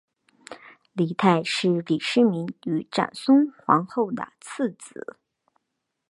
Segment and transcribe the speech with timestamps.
[0.93, 5.17] 李泰是李世民与长孙皇后的次子。